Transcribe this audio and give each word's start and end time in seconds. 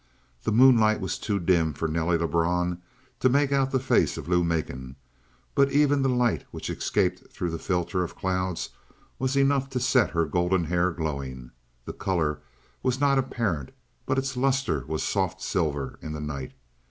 The 0.45 0.51
moonlight 0.51 0.99
was 0.99 1.19
too 1.19 1.37
dim 1.39 1.73
for 1.75 1.87
Nelly 1.87 2.17
Lebrun 2.17 2.81
to 3.19 3.29
make 3.29 3.51
out 3.51 3.69
the 3.69 3.79
face 3.79 4.17
of 4.17 4.27
Lou 4.27 4.43
Macon, 4.43 4.95
but 5.53 5.71
even 5.71 6.01
the 6.01 6.09
light 6.09 6.43
which 6.49 6.71
escaped 6.71 7.31
through 7.31 7.51
the 7.51 7.59
filter 7.59 8.03
of 8.03 8.15
clouds 8.15 8.69
was 9.19 9.35
enough 9.35 9.69
to 9.69 9.79
set 9.79 10.09
her 10.09 10.25
golden 10.25 10.63
hair 10.63 10.89
glowing. 10.89 11.51
The 11.85 11.93
color 11.93 12.39
was 12.81 12.99
not 12.99 13.19
apparent, 13.19 13.73
but 14.07 14.17
its 14.17 14.35
luster 14.35 14.83
was 14.87 15.03
soft 15.03 15.39
silver 15.39 15.99
in 16.01 16.13
the 16.13 16.19
night. 16.19 16.53